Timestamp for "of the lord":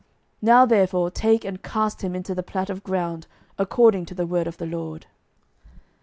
4.47-5.05